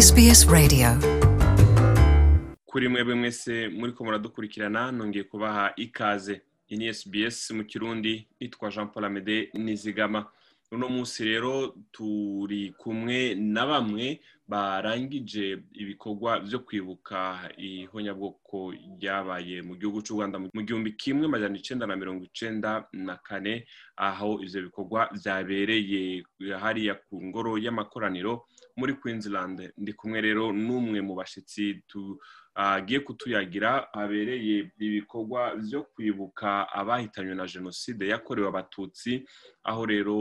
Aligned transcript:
SBS 0.00 0.48
Radio. 0.52 0.88
Kuri 2.64 2.88
mwebwe 2.88 3.14
mwese 3.14 3.68
muri 3.68 3.92
ko 3.92 4.04
muradukurikirana 4.04 4.92
nongeye 4.92 5.24
kubaha 5.24 5.72
ikaze. 5.76 6.40
Iyi 6.68 6.78
ni 6.78 6.94
SBS 6.94 7.50
mu 7.50 7.64
kirundi 7.64 8.28
nitwa 8.40 8.70
Jean 8.70 8.88
Paul 8.88 9.04
Amede 9.04 9.50
Nizigama. 9.54 10.26
Uno 10.72 10.88
munsi 10.88 11.24
rero 11.24 11.74
turi 11.92 12.74
kumwe 12.78 13.34
na 13.34 13.66
bamwe 13.66 14.20
barangije 14.48 15.58
ibikorwa 15.74 16.40
byo 16.40 16.58
kwibuka 16.58 17.50
ihonyabwoko 17.58 18.72
ryabaye 18.98 19.62
mu 19.62 19.74
gihugu 19.76 20.02
cy'u 20.02 20.14
Rwanda 20.16 20.38
mu 20.38 20.62
gihumbi 20.62 20.92
kimwe 20.94 21.26
majana 21.28 21.58
icenda 21.58 21.86
na 21.86 21.96
mirongo 21.96 22.24
icenda 22.24 22.86
na 22.92 23.16
kane 23.18 23.66
aho 23.96 24.38
ivyo 24.42 24.62
bikorwa 24.70 25.10
vyabereye 25.12 26.22
hariya 26.60 26.94
ku 26.94 27.18
ngoro 27.24 27.58
y'amakoraniro 27.58 28.46
muri 28.80 28.94
Queensland. 28.96 29.58
Ndi 29.78 29.92
kumwe 29.92 30.20
rero 30.20 30.52
n'umwe 30.52 31.00
mu 31.04 31.14
bashitsi 31.14 31.82
tu 31.86 32.16
agiye 32.54 33.00
kutuyagira 33.00 33.88
habereye 33.92 34.72
ibikorwa 34.80 35.54
byo 35.56 35.82
kwibuka 35.92 36.66
abahitanywe 36.72 37.34
na 37.34 37.46
jenoside 37.46 38.08
yakorewe 38.08 38.48
abatutsi 38.48 39.24
aho 39.64 39.86
rero 39.86 40.16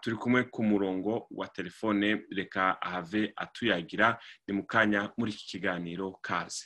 turi 0.00 0.16
kumwe 0.16 0.44
ku 0.44 0.62
murongo 0.62 1.26
wa 1.30 1.46
telefone 1.48 2.22
reka 2.30 2.78
ahave 2.82 3.32
atuyagira 3.36 4.18
ni 4.46 4.54
mu 4.54 4.62
kanya 4.66 5.10
muri 5.18 5.30
iki 5.32 5.46
kiganiro 5.46 6.18
kaze. 6.22 6.64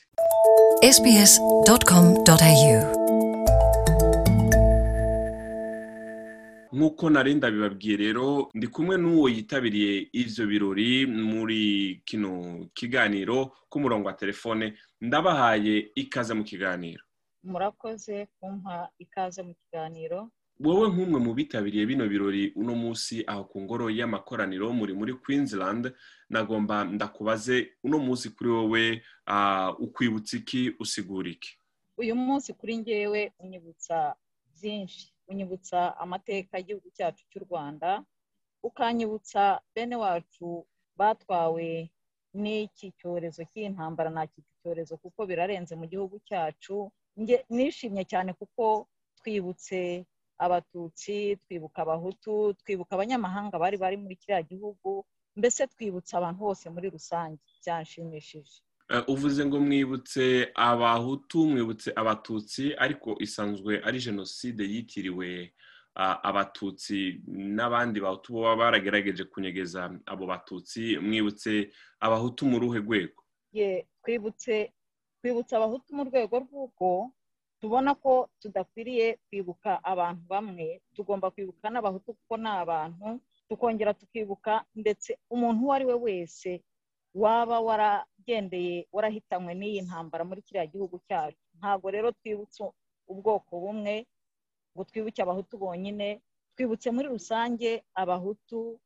Nk'uko 6.74 7.10
nari 7.10 7.34
ndabibabwiye 7.34 7.96
rero 7.96 8.50
ndi 8.54 8.66
kumwe 8.66 8.96
n'uwo 8.98 9.28
yitabiriye 9.28 10.08
ivyo 10.12 10.46
birori 10.46 11.06
muri 11.06 11.60
kino 12.04 12.66
kiganiro 12.74 13.52
ku 13.70 13.76
murongo 13.80 14.06
wa 14.08 14.14
telefone 14.18 14.74
ndabahaye 15.00 15.90
ikaze 15.94 16.34
mu 16.34 16.42
kiganiro. 16.44 17.02
Murakoze 17.44 18.26
kumpa 18.40 18.88
ikaze 18.98 19.42
mu 19.42 19.54
kiganiro. 19.54 20.30
Wowe 20.60 20.86
nk'umwe 20.90 21.18
mu 21.20 21.34
bitabiriye 21.34 21.86
bino 21.86 22.08
birori 22.08 22.52
uno 22.56 22.74
munsi 22.74 23.22
aho 23.26 23.44
ku 23.50 23.60
ngoro 23.62 23.86
y'amakoraniro 23.90 24.72
muri 24.72 24.92
muri 24.94 25.12
Queensland 25.14 25.92
nagomba 26.30 26.84
ndakubaze 26.84 27.56
uno 27.86 27.98
munsi 27.98 28.30
kuri 28.34 28.50
wowe 28.50 28.82
ukwibutsa 29.78 30.36
iki 30.42 30.74
usigura 30.82 31.30
iki? 31.30 31.54
Uyu 31.98 32.14
munsi 32.18 32.50
kuri 32.54 32.76
njyewe 32.82 33.32
unyibutsa 33.38 34.14
byinshi. 34.54 35.13
Unyibutsa 35.30 35.78
amateka 36.02 36.52
y'igihugu 36.58 36.88
cyacu 36.96 37.22
cy'u 37.30 37.42
rwanda 37.46 37.90
ukanyibutsa 38.68 39.42
bene 39.74 39.96
wacu 40.04 40.48
batwawe 40.98 41.68
n'iki 42.42 42.86
cyorezo 42.98 43.42
cy'intambara 43.50 44.08
nta 44.10 44.24
iki 44.28 44.40
cyorezo 44.62 44.94
kuko 45.02 45.20
birarenze 45.28 45.72
mu 45.80 45.86
gihugu 45.92 46.16
cyacu. 46.28 46.76
Nishimye 47.56 48.02
cyane 48.12 48.30
kuko 48.40 48.64
twibutse 49.18 49.80
abatutsi 50.44 51.36
twibuka 51.42 51.78
abahutu 51.84 52.34
twibuka 52.60 52.92
abanyamahanga 52.96 53.54
bari 53.62 53.76
bari 53.82 53.96
muri 54.02 54.16
kiriya 54.20 54.42
gihugu 54.50 54.90
mbese 55.38 55.62
twibutsa 55.72 56.12
abantu 56.18 56.40
bose 56.46 56.64
muri 56.74 56.86
rusange. 56.94 57.38
Byanshimishije. 57.60 58.56
Uvuze 59.08 59.46
ngo 59.46 59.60
mwibutse 59.60 60.52
abahutu 60.54 61.46
mwibutse 61.46 61.92
abatutsi 61.96 62.74
ariko 62.78 63.16
isanzwe 63.20 63.80
ari 63.84 63.98
jenoside 63.98 64.62
yitiriwe 64.64 65.52
abatutsi 66.28 67.22
n'abandi 67.56 68.00
bahutu 68.00 68.34
baba 68.34 68.56
baragerageje 68.56 69.24
kunyegeza 69.24 69.90
abo 70.06 70.26
batutsi. 70.26 70.98
Mwibutse 70.98 71.70
abahutu 72.00 72.46
mu 72.46 72.58
ruhe 72.58 72.78
rwego? 72.82 73.22
Twibutse 74.02 75.54
abahutu 75.56 75.94
mu 75.96 76.04
rwego 76.04 76.34
rw'uko 76.44 77.10
tubona 77.60 77.94
ko 77.94 78.28
tudakwiriye 78.42 79.18
kwibuka 79.30 79.80
abantu 79.84 80.22
bamwe. 80.28 80.82
Tugomba 80.94 81.30
kwibuka 81.30 81.70
n'abahutu 81.70 82.12
kuko 82.14 82.36
ni 82.36 82.48
abantu 82.50 83.20
tukongera 83.48 83.94
tukibuka 83.94 84.64
ndetse 84.74 85.16
umuntu 85.30 85.62
uwo 85.64 85.72
ari 85.72 85.84
we 85.88 85.94
wese 85.94 86.60
waba 87.14 87.60
waragendeye 88.24 88.86
warahitanywe 88.92 89.52
n'iyi 89.54 89.80
ntambara 89.86 90.24
muri 90.24 90.42
kiriya 90.42 90.66
gihugu 90.66 90.96
cyacu. 91.08 91.36
Ntabwo 91.60 91.90
rero 91.90 92.08
twibutse 92.12 92.64
ubwoko 93.08 93.52
bumwe 93.60 94.06
ngo 94.74 94.82
twibuke 94.88 95.20
abahutu 95.22 95.58
bonyine 95.58 96.20
twibutse 96.56 96.88
muri 96.90 97.08
rusange 97.08 97.84
abahutu 97.94 98.80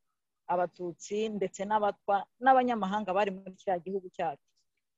abatutsi 0.49 1.29
ndetse 1.29 1.63
n'abatwa 1.65 2.27
n'abanyamahanga 2.43 3.13
bari 3.15 3.31
muri 3.31 3.55
kiriya 3.55 3.79
gihugu 3.79 4.09
cyacu. 4.11 4.43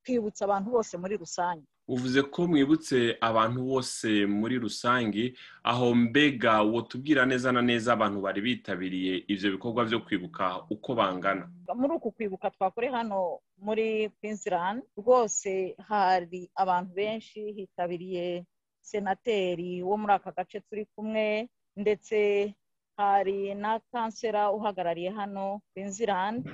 Twibutse 0.02 0.40
abantu 0.44 0.70
bose 0.74 0.96
muri 0.96 1.14
rusange. 1.20 1.66
Uvuze 1.90 2.22
ko 2.22 2.46
mwibutse 2.46 3.18
abantu 3.20 3.60
bose 3.70 4.08
muri 4.26 4.58
rusange 4.62 5.34
aho 5.66 5.94
mbega 5.94 6.62
wotubwira 6.62 7.26
neza 7.26 7.50
na 7.52 7.62
neza 7.62 7.92
abantu 7.92 8.18
bari 8.22 8.40
bitabiriye 8.40 9.24
ibyo 9.32 9.48
bikorwa 9.58 9.84
byo 9.84 9.98
kwibuka 10.06 10.62
uko 10.70 10.94
bangana. 10.94 11.50
Muri 11.74 11.92
uku 11.98 12.10
kwibuka 12.14 12.50
twakore 12.50 12.88
hano 12.94 13.38
muri 13.58 14.10
Queensland 14.20 14.82
rwose 14.96 15.74
hari 15.88 16.50
abantu 16.54 16.90
benshi 16.94 17.40
hitabiriye 17.52 18.44
senateri 18.80 19.82
wo 19.82 19.96
muri 19.96 20.12
aka 20.14 20.30
gace 20.32 20.60
turi 20.60 20.86
kumwe 20.94 21.48
ndetse 21.76 22.54
hari 22.96 23.54
na 23.54 23.80
kansera 23.92 24.50
uhagarariye 24.50 25.10
hano 25.10 25.60
Queensland. 25.74 26.46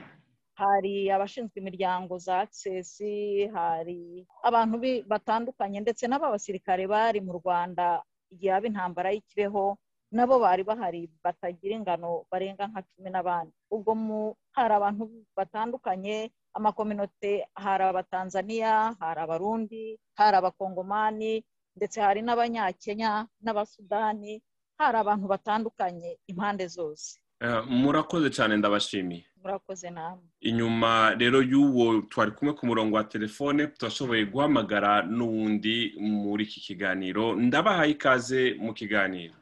Hari 0.60 0.94
abashinzwe 1.14 1.56
imiryango 1.60 2.14
za 2.18 2.34
akisesi 2.44 3.46
hari 3.56 4.00
abantu 4.48 4.74
batandukanye 5.12 5.78
ndetse 5.84 6.04
n'ab'abasirikare 6.08 6.84
bari 6.92 7.20
mu 7.26 7.32
rwanda 7.40 7.86
igihe 8.32 8.50
haba 8.52 8.66
intambara 8.70 9.08
y'ikibeho 9.14 9.64
nabo 10.16 10.34
bari 10.44 10.62
bahari 10.70 11.00
batagira 11.24 11.74
ingano 11.76 12.10
barenga 12.30 12.64
nka 12.70 12.80
cumi 12.88 13.10
n'abandi. 13.12 13.52
Ubwo 13.74 13.92
hari 14.56 14.72
abantu 14.78 15.02
batandukanye 15.38 16.16
amakominote 16.56 17.32
hari 17.64 17.84
abatanzaniya 17.84 18.74
hari 19.00 19.20
abarundi 19.20 19.84
hari 20.18 20.36
abakongomani 20.40 21.32
ndetse 21.76 21.98
hari 22.00 22.20
n'abanyakenya 22.24 23.10
n'abasudani 23.44 24.32
hari 24.80 24.96
abantu 25.02 25.26
batandukanye 25.32 26.10
impande 26.30 26.64
zose. 26.76 27.20
Murakoze 27.68 28.30
cyane 28.30 28.56
ndabashimiye. 28.56 29.24
Murakoze 29.42 29.90
namwe 29.90 30.24
inyuma 30.40 31.14
rero 31.18 31.42
y'uwo 31.42 32.02
twari 32.10 32.30
kumwe 32.30 32.54
ku 32.54 32.66
murongo 32.66 32.96
wa 32.96 33.04
telefone 33.04 33.66
turashoboye 33.66 34.24
guhamagara 34.26 35.02
n'uwundi 35.02 35.94
muri 36.00 36.44
iki 36.44 36.60
kiganiro. 36.60 37.36
Ndabahaye 37.36 37.90
ikaze 37.92 38.54
mu 38.58 38.74
kiganiro. 38.74 39.34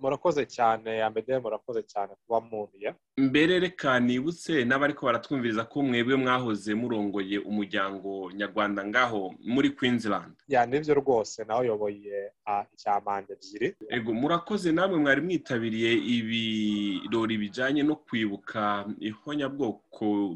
Murakoze 0.00 0.46
cyane 0.46 1.02
amede 1.02 1.38
murakoze 1.38 1.82
cyane 1.82 2.12
kuba 2.26 2.40
muniye 2.40 2.94
mbere 3.16 3.60
reka 3.60 4.00
nibutse 4.00 4.64
n'abariko 4.64 5.06
baratwumviriza 5.06 5.64
ko 5.64 5.82
mwebwe 5.82 6.16
mwahoze 6.16 6.74
murongoye 6.74 7.38
umuryango 7.38 8.30
nyarwanda 8.34 8.84
ngaho 8.86 9.34
muri 9.40 9.70
Queensland. 9.70 10.34
Ya 10.48 10.66
ni 10.66 10.80
byo 10.80 10.94
rwose 10.94 11.44
nawe 11.44 11.60
uyoboye 11.62 12.32
icyamande 12.74 13.32
ebyiri. 13.36 13.76
Ego 13.88 14.12
murakoze 14.14 14.72
namwe 14.72 14.98
mwari 14.98 15.20
mwitabiriye 15.20 15.92
ibirori 16.16 17.38
bijyanye 17.38 17.82
no 17.82 17.96
kwibuka 17.96 18.84
ihonyabwoko 19.00 20.34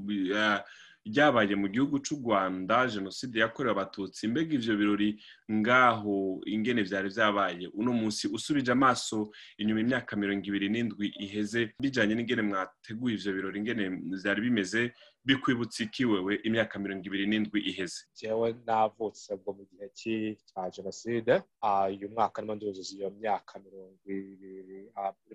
ryabaye 1.06 1.54
mu 1.56 1.68
gihugu 1.68 1.98
cy'u 2.04 2.16
rwanda 2.22 2.86
jenoside 2.88 3.36
yakorewe 3.40 3.72
abatutsi 3.76 4.28
mbega 4.28 4.52
ibyo 4.56 4.74
birori 4.76 5.08
ngaho 5.52 6.40
ingene 6.46 6.82
byari 6.88 7.08
byabaye 7.14 7.66
uno 7.78 7.92
munsi 7.92 8.24
usubije 8.36 8.72
amaso 8.72 9.28
inyuma 9.60 9.80
imyaka 9.84 10.16
mirongo 10.16 10.44
ibiri 10.48 10.68
n'indwi 10.72 11.06
iheze 11.24 11.60
bijyanye 11.82 12.14
n'ingene 12.16 12.42
mwateguye 12.48 13.14
ibyo 13.16 13.30
birori 13.36 13.56
ingene 13.60 13.84
byari 14.20 14.40
bimeze 14.46 14.80
bikwibutsa 15.26 15.84
iki 15.84 16.04
wewe 16.04 16.32
imyaka 16.48 16.78
mirongo 16.78 17.04
ibiri 17.08 17.26
n'indwi 17.28 17.58
iheze? 17.70 18.00
Jewe 18.18 18.48
navutse 18.66 19.32
ubwo 19.34 19.50
mu 19.56 19.62
gihe 19.70 19.86
cya 20.48 20.62
jenoside 20.74 21.32
uyu 21.88 22.08
mwaka 22.12 22.38
arimo 22.40 22.54
nduzuza 22.56 22.92
iyo 22.96 23.08
myaka 23.10 23.52
mirongo 23.64 23.96
ibiri 24.04 24.78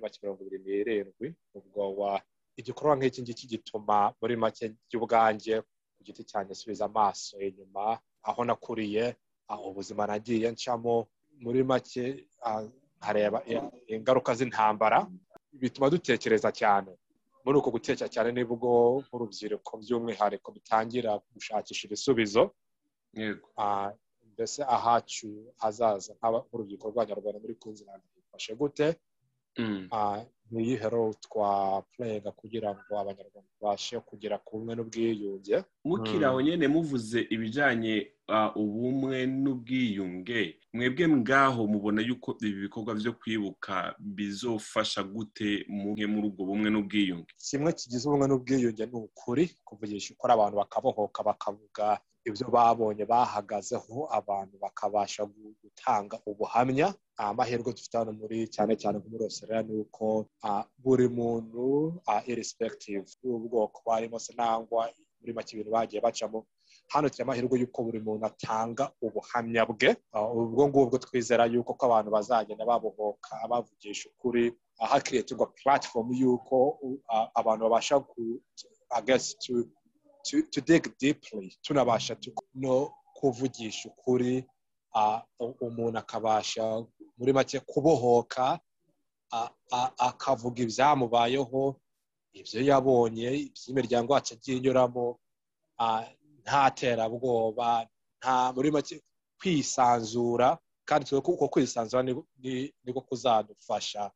make 0.01 0.17
mirongo 0.21 0.41
ibiri 0.45 0.59
n'irindwi 0.63 1.27
ubwo 1.57 1.81
wa 1.99 2.13
igikorwa 2.59 2.93
nk'iki 2.97 3.21
ngiki 3.23 3.45
gituma 3.53 3.97
muri 4.21 4.35
make 4.43 4.65
by'ubwanjye 4.87 5.55
ku 5.95 5.99
giti 6.07 6.23
cyanjye 6.29 6.53
subiza 6.59 6.83
amaso 6.91 7.33
inyuma 7.47 7.83
aho 8.29 8.41
nakuriye 8.47 9.05
aho 9.51 9.63
ubuzima 9.71 10.03
nagiye 10.09 10.47
ncamo 10.55 10.95
muri 11.43 11.59
make 11.69 12.03
nkareba 12.99 13.39
ingaruka 13.93 14.31
z'intambara 14.37 14.99
bituma 15.61 15.87
dutekereza 15.93 16.49
cyane. 16.59 16.91
Muri 17.43 17.55
uko 17.59 17.69
gutekereza 17.75 18.07
cyane 18.13 18.29
ni 18.35 18.43
bwo 18.49 18.99
nk'urubyiruko 19.07 19.71
by'umwihariko 19.81 20.47
bitangira 20.55 21.11
gushakisha 21.33 21.83
ibisubizo 21.87 22.43
mbese 24.33 24.59
ahacu 24.75 25.29
hazaza 25.61 26.11
nk'urubyiruko 26.19 26.85
rw'abanyarwanda 26.91 27.39
muri 27.43 27.55
kunzirana 27.61 28.03
bifashe 28.15 28.51
gute? 28.59 28.87
Ni 30.51 30.63
iyihe 30.63 30.89
role 30.89 31.13
twapurega 31.25 32.31
kugira 32.31 32.69
ngo 32.75 32.91
abanyarwanda 32.99 33.49
babashe 33.61 33.99
kugera 33.99 34.37
ku 34.37 34.57
bumwe 34.57 34.73
n'ubwiyunge? 34.75 35.57
Mukiri 35.85 36.25
aho 36.25 36.41
nyine 36.41 36.67
muvuze 36.67 37.19
ibijyanye 37.29 37.95
ubumwe 38.55 39.25
n'ubwiyunge. 39.25 40.41
Mwebwe 40.73 41.07
ngaho 41.07 41.67
mubona 41.67 42.01
yuko 42.01 42.37
ibi 42.41 42.61
bikorwa 42.65 42.95
byo 42.95 43.13
kwibuka 43.19 43.95
bizofasha 43.99 45.03
gute 45.03 45.65
mumwe 45.67 46.05
muri 46.05 46.25
ubwo 46.29 46.45
bumwe 46.49 46.69
n'ubwiyunge? 46.69 47.31
Kimwe 47.45 47.73
kigize 47.73 48.03
ubumwe 48.09 48.27
n'ubwiyunge 48.27 48.85
ni 48.85 48.97
ukuri 49.05 49.43
kuvugisha 49.65 50.13
ukora 50.13 50.33
abantu 50.33 50.55
bakabohoka 50.61 51.19
bakavuga 51.23 51.99
ibyo 52.27 52.47
babonye 52.55 53.03
bahagazeho 53.05 53.97
abantu 54.19 54.55
bakabasha 54.63 55.21
gutanga 55.63 56.15
ubuhamya. 56.25 56.93
Amahirwe 57.19 57.71
dufite 57.75 57.97
hano 57.97 58.11
muri 58.15 58.47
cyane 58.47 58.73
cyane 58.81 58.97
muri 59.11 59.23
Australia 59.27 59.63
ni 59.67 59.75
uko 59.83 60.25
buri 60.83 61.07
muntu 61.11 61.99
irrespective 62.31 63.05
y'ubwoko 63.23 63.81
barimo 63.87 64.19
se 64.19 64.31
nangwa 64.37 64.87
muri 65.19 65.33
make 65.35 65.51
ibintu 65.53 65.71
bagiye 65.71 65.99
bacamo 66.01 66.45
hano 66.93 67.09
tugira 67.09 67.23
amahirwe 67.27 67.59
y'uko 67.59 67.79
buri 67.83 67.99
muntu 67.99 68.23
atanga 68.25 68.91
ubuhamya 69.03 69.65
bwe. 69.67 69.89
Ubwo 70.15 70.63
ngubwo 70.67 70.95
twizera 70.97 71.43
y'uko 71.51 71.73
ko 71.75 71.83
abantu 71.91 72.09
bazagenda 72.15 72.63
babohoka 72.71 73.35
bavugisha 73.51 74.09
ukuri 74.15 74.53
hakiriyetirwa 74.79 75.45
platform 75.59 76.07
y'uko 76.21 76.55
abantu 77.35 77.61
babasha 77.67 77.95
to 80.23 80.61
dig 80.61 80.83
deeply 80.99 81.57
tunabasha 81.61 82.17
no 82.53 82.91
kuvugisha 83.15 83.89
ukuri 83.89 84.45
umuntu 85.61 85.97
akabasha 85.99 86.63
muri 87.17 87.33
make 87.33 87.59
kubohoka 87.59 88.59
akavuga 89.97 90.59
ibyamubayeho 90.63 91.75
ibyo 92.33 92.59
yabonye 92.69 93.27
iby'imiryango 93.47 94.13
yacu 94.13 94.33
agiye 94.33 94.57
inyuramo 94.57 95.05
nta 96.43 96.71
terabwoba 96.77 97.87
nta 98.19 98.53
muri 98.55 98.69
make 98.71 98.95
kwisanzura 99.39 100.57
kandi 100.85 101.15
uko 101.15 101.47
kwisanzura 101.53 102.03
niko 102.83 103.01
kuzadufasha 103.07 104.11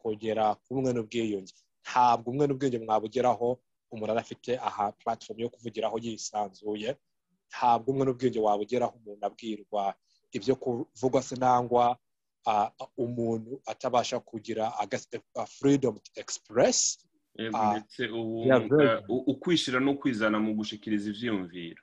kugera 0.00 0.54
ku 0.60 0.74
bumwe 0.74 0.92
n'ubwiyunge. 0.92 1.52
Ntabwo 1.84 2.30
umwe 2.32 2.44
n'ubwiyunge 2.46 2.78
mwabugeraho 2.84 3.48
umuntu 3.94 4.12
arafite 4.12 4.58
aha 4.68 4.92
platform 4.92 5.38
yo 5.40 5.48
kuvugiraho 5.54 5.96
yisanzuye 6.04 6.90
ntabwo 7.50 7.86
umwe 7.92 8.04
n'ubwiyunge 8.06 8.40
wabugeraho 8.46 8.94
umuntu 8.98 9.22
abwirwa 9.26 9.94
ibyo 10.36 10.54
kuvugwa 10.62 11.22
se 11.22 11.34
nangwa 11.36 11.96
umuntu 12.96 13.60
atabasha 13.66 14.20
kugira 14.20 14.64
freedom 15.58 15.94
to 16.04 16.10
express. 16.20 16.98
Ndetse 17.38 18.02
ukwishyira 19.26 19.80
no 19.80 19.94
kwizana 19.98 20.38
mu 20.38 20.54
gushikiriza 20.54 21.10
ibyiyumviro 21.10 21.82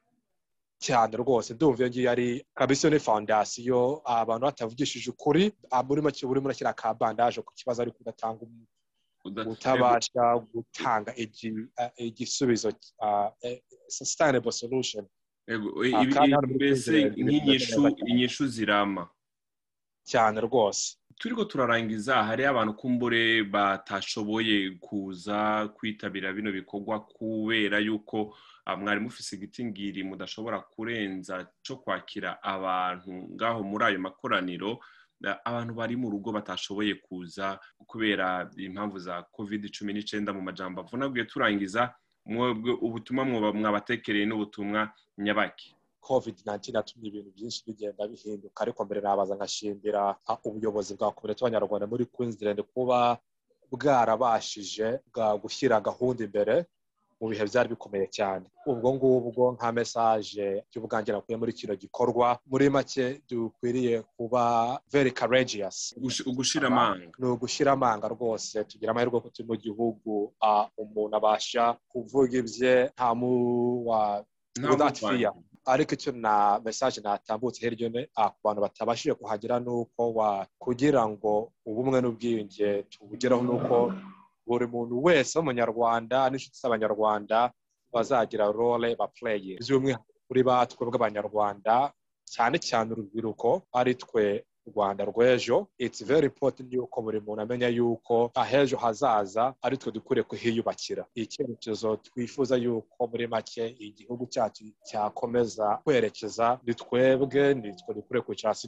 cyane 0.85 1.13
rwose 1.17 1.53
ndumva 1.53 1.79
iyo 1.83 1.89
ngiyo 1.89 2.09
ari 2.11 2.27
kabisa 2.55 2.89
ni 2.89 2.99
fondasiyo 2.99 4.01
abantu 4.05 4.43
batavugishije 4.47 5.09
ukuri 5.11 5.43
muri 5.87 6.01
make 6.01 6.23
buri 6.27 6.39
muri 6.41 6.55
kiriya 6.55 6.73
ka 6.73 6.93
bandaje 6.93 7.41
ku 7.43 7.51
kibazo 7.53 7.81
ariko 7.83 7.97
udatanga 8.01 8.41
utabasha 9.25 10.37
gutanga 10.53 11.13
igisubizo 11.97 12.73
sustainable 13.87 14.51
solution. 14.51 15.05
Mbese 16.55 17.03
nk'inyishu 17.17 18.47
zirama. 18.47 19.09
Cyane 20.03 20.41
rwose. 20.41 20.97
Turiho 21.19 21.45
turarangiza 21.45 22.23
hariho 22.23 22.49
abantu 22.49 22.73
kumbure 22.73 23.43
batashoboye 23.43 24.71
kuza 24.79 25.67
kwitabira 25.75 26.33
bino 26.33 26.51
bikorwa 26.51 26.99
kubera 27.05 27.79
yuko 27.79 28.35
mwari 28.77 28.99
mufise 28.99 29.35
igitingiri 29.35 30.03
mudashobora 30.03 30.59
kurenza 30.59 31.47
cyo 31.61 31.75
kwakira 31.77 32.41
abantu 32.43 33.11
ngaho 33.35 33.63
muri 33.63 33.85
ayo 33.85 33.99
makoraniro. 33.99 34.79
Abantu 35.45 35.73
bari 35.73 35.95
mu 35.95 36.09
rugo 36.09 36.31
batashoboye 36.31 36.95
kuza 37.05 37.59
kubera 37.87 38.49
impamvu 38.57 38.99
za 38.99 39.23
covid 39.31 39.69
cumi 39.75 39.93
n'icyenda 39.93 40.33
mu 40.33 40.41
majambo 40.41 40.81
avunaguye 40.81 41.25
turangiza 41.25 41.93
ubutumwa 42.81 43.25
mwabatekereye 43.25 44.25
n'ubutumwa 44.25 44.93
nyabaki. 45.17 45.75
Covid 46.01 46.35
19 46.45 46.75
yatumye 46.77 47.07
ibintu 47.09 47.29
byinshi 47.35 47.61
bigenda 47.67 48.07
bihinduka 48.07 48.61
ariko 48.65 48.85
mbere 48.85 49.01
nabaza 49.01 49.35
nkashimira 49.37 50.17
ubuyobozi 50.43 50.93
bwa 50.97 51.11
komite 51.13 51.39
y'abanyarwanda 51.45 51.85
muri 51.87 52.05
queensland 52.09 52.59
kuba 52.73 53.17
bwarabashije 53.71 54.99
bwa 55.13 55.37
gushyira 55.37 55.79
gahunda 55.81 56.23
imbere 56.25 56.65
mu 57.21 57.29
bihe 57.29 57.45
byari 57.45 57.69
bikomeye 57.69 58.07
cyane. 58.09 58.45
Ubwo 58.65 58.93
ngubwo 58.97 59.51
nka 59.53 59.69
mesaje 59.71 60.63
y'ubwangira 60.73 61.17
nakuye 61.21 61.37
muri 61.37 61.53
kino 61.53 61.75
gikorwa 61.77 62.39
muri 62.49 62.65
make 62.69 63.21
dukwiriye 63.29 64.01
kuba 64.17 64.43
very 64.91 65.11
courageous. 65.13 65.93
Ugushira 66.25 66.67
amanga. 66.67 67.13
Ni 67.19 67.27
ugushira 67.29 67.71
amanga 67.77 68.07
rwose 68.09 68.63
tugira 68.65 68.91
amahirwe 68.91 69.21
ko 69.21 69.29
turi 69.29 69.47
mu 69.47 69.55
gihugu 69.55 70.33
umuntu 70.77 71.13
abasha 71.15 71.77
kuvuga 71.91 72.33
ibye 72.41 72.89
nta 72.97 73.13
muwa 73.15 74.25
ariko 75.65 75.93
icyo 75.93 76.11
na 76.11 76.59
mesaje 76.65 77.01
natambutse 77.01 77.61
hirya 77.61 77.87
no 77.89 78.01
ku 78.33 78.39
bantu 78.43 78.61
batabashije 78.65 79.13
kuhagera 79.13 79.59
ni 79.61 79.69
uko 79.69 80.01
kugira 80.59 81.05
ngo 81.07 81.51
ubumwe 81.65 82.01
n'ubwiyunge 82.01 82.83
tubugeraho 82.89 83.43
ni 83.45 83.51
uko 83.55 83.93
buri 84.47 84.65
muntu 84.73 84.95
wese 85.05 85.31
w'umunyarwanda 85.39 86.17
n'inshuti 86.29 86.57
z'abanyarwanda 86.61 87.37
bazagira 87.93 88.45
role 88.59 88.89
bapureye 88.99 89.53
by'umwihariko 89.63 90.19
kuri 90.27 90.41
batwe 90.49 90.81
bw'abanyarwanda 90.87 91.75
cyane 92.33 92.57
cyane 92.67 92.87
urubyiruko 92.93 93.49
ari 93.79 93.93
twe 94.03 94.25
rwanda 94.67 95.05
rw'ejo. 95.05 95.67
It's 95.77 96.01
very 96.05 96.25
important 96.27 96.73
yuko 96.73 97.01
buri 97.01 97.19
muntu 97.19 97.41
amenya 97.41 97.67
yuko 97.67 98.31
ahejo 98.35 98.77
hazaza 98.77 99.53
ari 99.61 99.77
twe 99.77 99.91
dukwiriye 99.91 100.23
kuhiyubakira. 100.23 101.05
Icyerekezo 101.15 101.95
twifuza 101.97 102.55
yuko 102.57 103.07
muri 103.07 103.27
make 103.27 103.67
igihugu 103.79 104.25
cyacu 104.27 104.63
cyakomeza 104.83 105.79
kwerekeza. 105.83 106.59
Ni 106.63 106.73
twebwe 106.73 107.53
ni 107.53 107.73
twe 107.75 107.93
dukwiriye 107.95 108.21
kwicara 108.25 108.49
hasi 108.53 108.67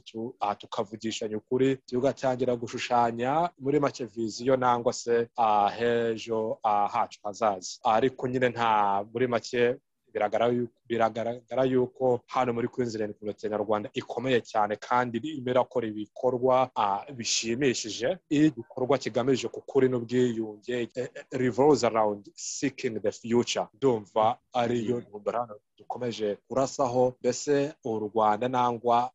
tukavugishanya 0.57 1.37
ukuri 1.37 1.75
tugatangira 1.85 2.55
gushushanya 2.55 3.49
muri 3.59 3.79
make 3.79 4.05
viziyo 4.05 4.55
nangwa 4.57 4.93
se 4.93 5.27
ahejo 5.35 6.59
hacu 6.63 7.19
hazaza. 7.23 7.79
Ariko 7.83 8.27
nyine 8.27 8.49
nta 8.49 9.03
muri 9.13 9.27
make 9.27 9.75
biragaragara 10.13 11.63
yuko 11.65 12.21
hano 12.27 12.53
muri 12.53 12.67
Queensland 12.67 13.13
komite 13.19 13.49
nyarwanda 13.49 13.89
ikomeye 13.93 14.41
cyane 14.41 14.75
kandi 14.75 15.17
irakora 15.17 15.87
ibikorwa 15.87 16.69
bishimishije. 17.17 18.17
Igikorwa 18.29 18.97
kigamije 18.97 19.47
ku 19.47 19.61
kuri 19.61 19.89
n'ubwiyunge 19.89 20.89
revolves 21.31 21.83
around 21.83 22.29
seeking 22.35 22.99
the 23.01 23.11
future. 23.11 23.67
Ndumva 23.73 24.37
ariyo 24.53 24.99
ntumbero 25.01 25.59
dukomeje 25.77 26.37
kurasaho 26.47 27.13
mbese 27.19 27.73
u 27.83 27.99
rwanda 27.99 28.47
nangwa 28.47 29.11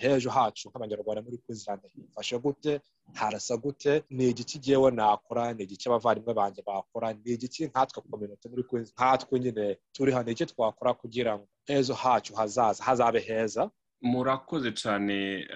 hejo 0.00 0.30
hacu 0.30 0.68
nk'abanyarwanda 0.68 1.22
muri 1.22 1.38
Queensland 1.38 1.80
hifashe 1.94 2.38
gute? 2.38 2.80
Harasa 3.14 3.56
gute 3.56 4.02
ni 4.10 4.28
igiki 4.30 4.58
ngewe 4.58 4.90
nakora 4.90 5.52
ni 5.52 5.62
igiki 5.64 5.88
abavandimwe 5.88 6.34
banjye 6.34 6.62
bakora 6.66 7.12
ni 7.12 7.32
igiki 7.32 7.66
nkatwe 7.66 8.02
kominote 8.10 8.48
muri 8.48 8.62
Queensland 8.64 8.94
nkatwe 8.98 9.40
nyine 9.40 9.78
turi 9.92 10.12
hano 10.12 10.30
iki 10.30 10.46
twakora 10.46 10.94
kugira 10.94 11.36
ngo 11.38 11.48
ejo 11.66 11.94
hacu 11.94 12.34
hazaza 12.34 12.84
hazabe 12.84 13.20
heza? 13.20 13.70
Murakoze 14.02 14.72
cyane 14.72 15.46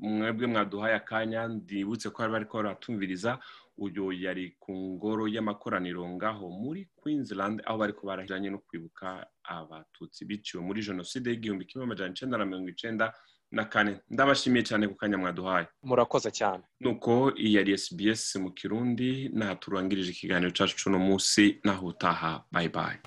mwebwe 0.00 0.46
mwaduhaye 0.46 0.94
akanya 0.94 1.48
ndibutse 1.48 2.10
ko 2.10 2.18
bari 2.22 2.32
bariko 2.32 2.56
baratumviriza 2.56 3.38
uyu 3.78 4.12
yari 4.12 4.56
ku 4.60 4.72
ngoro 4.76 5.24
y'amakoraniro 5.28 6.04
ngaho 6.08 6.48
muri 6.50 6.88
Queensland 7.00 7.62
aho 7.64 7.78
bari 7.78 7.94
barajyanye 8.02 8.50
no 8.50 8.58
kwibuka 8.58 9.24
abatutsi 9.44 10.24
biciwe 10.28 10.60
muri 10.62 10.82
jenoside 10.84 11.30
y'igihumbi 11.30 11.64
kimwe 11.64 11.84
amajana 11.88 12.10
icyenda 12.12 12.36
na 12.38 12.44
mirongo 12.44 12.68
icyenda 12.68 13.14
na 13.52 13.64
kane. 13.64 14.00
Ndabashimiye 14.10 14.62
cyane 14.64 14.88
ku 14.88 14.94
kanya 14.94 15.18
mwaduhaye. 15.18 15.66
Murakoze 15.82 16.30
cyane. 16.30 16.62
Nuko 16.80 17.32
iyi 17.36 17.54
yari 17.54 17.78
SBS 17.78 18.36
mu 18.36 18.50
kirundi 18.50 19.30
naha 19.32 19.54
turangirije 19.54 20.10
ikiganiro 20.10 20.50
cyacu 20.50 20.76
cy'uno 20.76 20.98
munsi 20.98 21.60
naho 21.64 21.86
utaha 21.86 22.42
bayi 22.52 22.68
bayi 22.68 22.98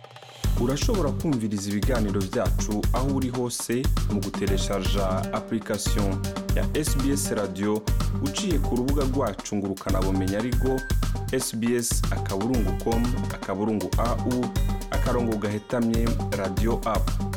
urashobora 0.62 1.12
kumviriza 1.12 1.70
ibiganiro 1.70 2.22
byacu 2.32 2.82
aho 2.94 3.08
uri 3.18 3.30
hose 3.30 3.84
mu 4.14 4.20
gutereshaja 4.24 5.08
application 5.34 6.16
ya 6.56 6.64
SBS 6.86 7.32
radio 7.36 7.82
uciye 8.24 8.60
ku 8.60 8.75
rubuga 8.75 9.04
rwacu 9.04 9.56
ngo 9.56 9.68
ukanabumenya 9.75 10.38
ariko 10.40 10.80
sbs 11.40 12.02
akaburungu 12.12 12.72
com 12.84 13.04
akaburungu 13.36 13.90
au 13.98 14.46
akarongo 14.92 15.36
gahetamye 15.38 16.08
radio 16.38 16.80
app. 16.86 17.35